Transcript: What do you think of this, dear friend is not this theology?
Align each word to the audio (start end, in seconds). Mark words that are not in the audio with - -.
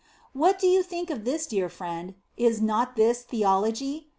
What 0.33 0.57
do 0.57 0.65
you 0.65 0.81
think 0.81 1.11
of 1.11 1.25
this, 1.25 1.45
dear 1.45 1.69
friend 1.69 2.15
is 2.35 2.59
not 2.59 2.95
this 2.95 3.21
theology? 3.21 4.09